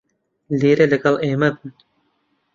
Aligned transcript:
لێرە 0.59 0.85
لەگەڵ 0.93 1.15
ئێمە 1.23 1.49
بن. 1.55 1.69